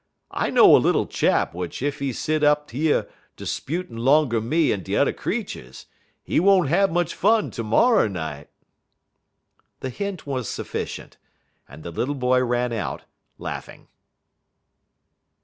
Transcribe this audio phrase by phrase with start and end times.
[0.31, 3.07] "I know a little chap w'ich ef he set up yer
[3.37, 5.85] 'sputin' 'longer me en de t'er creeturs,
[6.23, 8.49] he won't have much fun termorrer night."
[9.81, 11.17] The hint was sufficient,
[11.69, 13.03] and the little boy ran out
[13.37, 13.89] laughing.